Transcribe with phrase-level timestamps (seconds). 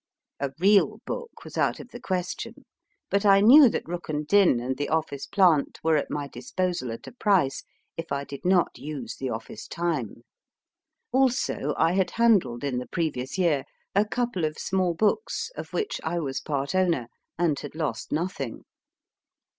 [0.39, 2.65] A real book was out of the question,
[3.11, 7.05] but I knew that Rukn Din and the office plant were at my disposal at
[7.05, 7.63] a price,
[7.97, 10.23] if I did not use the office time.
[11.11, 16.01] Also, I had handled in the previous year a couple of small books, of which
[16.03, 18.63] I was part SUNG TO THE BANJOES ROUND CAMP FIRES owner, and had lost nothing.